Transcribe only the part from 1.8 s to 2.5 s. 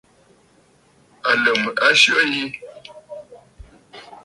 a syə yi.